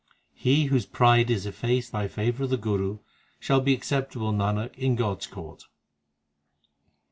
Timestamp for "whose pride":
0.65-1.29